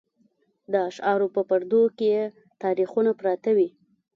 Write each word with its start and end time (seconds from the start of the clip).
د 0.71 0.73
اشعارو 0.89 1.27
په 1.35 1.41
پردو 1.49 1.81
کې 1.97 2.07
یې 2.15 2.23
تاریخونه 2.63 3.11
پراته 3.19 3.51
وي. 3.57 3.69